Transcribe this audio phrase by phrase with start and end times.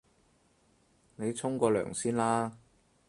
[1.15, 2.57] 你沖個涼先啦